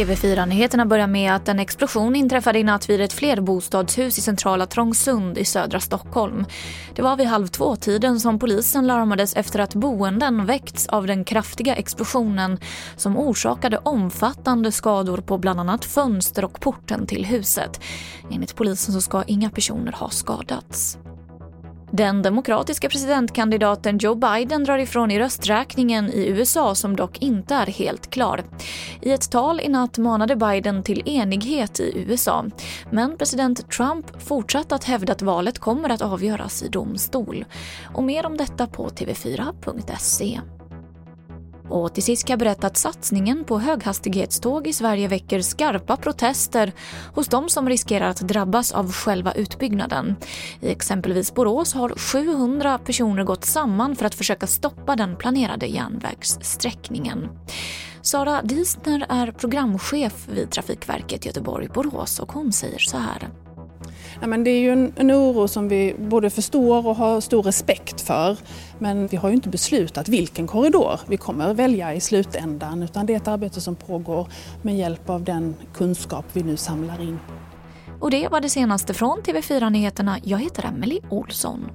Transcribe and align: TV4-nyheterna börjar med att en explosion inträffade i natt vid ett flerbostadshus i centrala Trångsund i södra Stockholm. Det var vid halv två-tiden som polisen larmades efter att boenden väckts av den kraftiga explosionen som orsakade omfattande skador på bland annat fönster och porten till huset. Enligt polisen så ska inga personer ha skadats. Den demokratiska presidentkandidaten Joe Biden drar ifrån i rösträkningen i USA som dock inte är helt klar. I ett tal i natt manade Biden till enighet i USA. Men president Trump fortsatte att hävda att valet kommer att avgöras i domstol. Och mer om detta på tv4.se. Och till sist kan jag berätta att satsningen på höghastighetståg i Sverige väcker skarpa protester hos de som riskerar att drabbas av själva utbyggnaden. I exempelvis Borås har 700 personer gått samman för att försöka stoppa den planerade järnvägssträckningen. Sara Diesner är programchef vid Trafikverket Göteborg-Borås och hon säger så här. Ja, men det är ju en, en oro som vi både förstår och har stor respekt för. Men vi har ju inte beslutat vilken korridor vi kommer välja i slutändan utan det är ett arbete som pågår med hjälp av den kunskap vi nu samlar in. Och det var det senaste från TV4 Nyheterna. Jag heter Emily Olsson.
TV4-nyheterna 0.00 0.86
börjar 0.86 1.06
med 1.06 1.34
att 1.34 1.48
en 1.48 1.60
explosion 1.60 2.16
inträffade 2.16 2.58
i 2.58 2.64
natt 2.64 2.90
vid 2.90 3.00
ett 3.00 3.12
flerbostadshus 3.12 4.18
i 4.18 4.20
centrala 4.20 4.66
Trångsund 4.66 5.38
i 5.38 5.44
södra 5.44 5.80
Stockholm. 5.80 6.44
Det 6.94 7.02
var 7.02 7.16
vid 7.16 7.26
halv 7.26 7.46
två-tiden 7.46 8.20
som 8.20 8.38
polisen 8.38 8.86
larmades 8.86 9.36
efter 9.36 9.58
att 9.58 9.74
boenden 9.74 10.46
väckts 10.46 10.86
av 10.86 11.06
den 11.06 11.24
kraftiga 11.24 11.74
explosionen 11.74 12.58
som 12.96 13.16
orsakade 13.16 13.78
omfattande 13.78 14.72
skador 14.72 15.18
på 15.18 15.38
bland 15.38 15.60
annat 15.60 15.84
fönster 15.84 16.44
och 16.44 16.60
porten 16.60 17.06
till 17.06 17.24
huset. 17.24 17.80
Enligt 18.30 18.56
polisen 18.56 18.94
så 18.94 19.00
ska 19.00 19.22
inga 19.22 19.50
personer 19.50 19.92
ha 19.92 20.08
skadats. 20.08 20.98
Den 21.92 22.22
demokratiska 22.22 22.88
presidentkandidaten 22.88 23.98
Joe 23.98 24.14
Biden 24.14 24.64
drar 24.64 24.78
ifrån 24.78 25.10
i 25.10 25.18
rösträkningen 25.18 26.10
i 26.10 26.26
USA 26.26 26.74
som 26.74 26.96
dock 26.96 27.18
inte 27.18 27.54
är 27.54 27.66
helt 27.66 28.10
klar. 28.10 28.44
I 29.00 29.12
ett 29.12 29.30
tal 29.30 29.60
i 29.60 29.68
natt 29.68 29.98
manade 29.98 30.36
Biden 30.36 30.82
till 30.82 31.08
enighet 31.08 31.80
i 31.80 32.04
USA. 32.08 32.44
Men 32.90 33.16
president 33.16 33.70
Trump 33.70 34.22
fortsatte 34.22 34.74
att 34.74 34.84
hävda 34.84 35.12
att 35.12 35.22
valet 35.22 35.58
kommer 35.58 35.88
att 35.88 36.02
avgöras 36.02 36.62
i 36.62 36.68
domstol. 36.68 37.44
Och 37.94 38.02
mer 38.02 38.26
om 38.26 38.36
detta 38.36 38.66
på 38.66 38.88
tv4.se. 38.88 40.40
Och 41.70 41.94
till 41.94 42.02
sist 42.02 42.26
kan 42.26 42.32
jag 42.32 42.38
berätta 42.38 42.66
att 42.66 42.76
satsningen 42.76 43.44
på 43.44 43.58
höghastighetståg 43.58 44.66
i 44.66 44.72
Sverige 44.72 45.08
väcker 45.08 45.40
skarpa 45.40 45.96
protester 45.96 46.72
hos 47.14 47.28
de 47.28 47.48
som 47.48 47.68
riskerar 47.68 48.08
att 48.08 48.20
drabbas 48.20 48.72
av 48.72 48.92
själva 48.92 49.32
utbyggnaden. 49.32 50.16
I 50.60 50.70
exempelvis 50.70 51.34
Borås 51.34 51.74
har 51.74 51.88
700 51.88 52.78
personer 52.78 53.24
gått 53.24 53.44
samman 53.44 53.96
för 53.96 54.06
att 54.06 54.14
försöka 54.14 54.46
stoppa 54.46 54.96
den 54.96 55.16
planerade 55.16 55.66
järnvägssträckningen. 55.66 57.28
Sara 58.02 58.42
Diesner 58.42 59.06
är 59.08 59.32
programchef 59.32 60.28
vid 60.28 60.50
Trafikverket 60.50 61.26
Göteborg-Borås 61.26 62.18
och 62.18 62.32
hon 62.32 62.52
säger 62.52 62.78
så 62.78 62.96
här. 62.96 63.28
Ja, 64.20 64.26
men 64.26 64.44
det 64.44 64.50
är 64.50 64.60
ju 64.60 64.72
en, 64.72 64.92
en 64.96 65.12
oro 65.12 65.48
som 65.48 65.68
vi 65.68 65.94
både 65.98 66.30
förstår 66.30 66.86
och 66.86 66.96
har 66.96 67.20
stor 67.20 67.42
respekt 67.42 68.00
för. 68.00 68.36
Men 68.78 69.06
vi 69.06 69.16
har 69.16 69.28
ju 69.28 69.34
inte 69.34 69.48
beslutat 69.48 70.08
vilken 70.08 70.46
korridor 70.46 71.00
vi 71.08 71.16
kommer 71.16 71.54
välja 71.54 71.94
i 71.94 72.00
slutändan 72.00 72.82
utan 72.82 73.06
det 73.06 73.12
är 73.12 73.16
ett 73.16 73.28
arbete 73.28 73.60
som 73.60 73.76
pågår 73.76 74.28
med 74.62 74.76
hjälp 74.76 75.10
av 75.10 75.24
den 75.24 75.54
kunskap 75.74 76.24
vi 76.32 76.42
nu 76.42 76.56
samlar 76.56 77.02
in. 77.02 77.18
Och 78.00 78.10
det 78.10 78.28
var 78.28 78.40
det 78.40 78.48
senaste 78.48 78.94
från 78.94 79.18
TV4 79.18 79.70
Nyheterna. 79.70 80.18
Jag 80.22 80.38
heter 80.38 80.66
Emily 80.66 81.00
Olsson. 81.10 81.70